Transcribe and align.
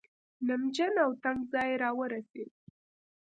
نمجن 0.47 0.93
او 1.03 1.11
تنګ 1.23 1.39
ځای 1.53 1.71
راورسېد. 1.81 2.51